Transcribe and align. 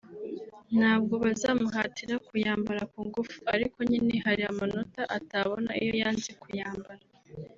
ntabwo 0.77 1.13
bazamuhatira 1.23 2.15
kuyambara 2.27 2.81
ku 2.91 2.99
ngufu 3.07 3.39
ariko 3.55 3.77
nyine 3.89 4.15
hari 4.25 4.43
amanota 4.51 5.01
atabona 5.17 5.71
iyo 5.81 5.93
yanze 6.01 6.31
kuyambara 6.41 7.03